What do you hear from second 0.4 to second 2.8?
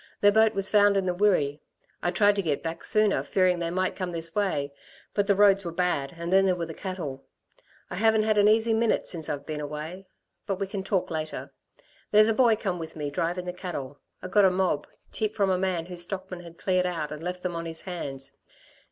was found in the Wirree. I tried to get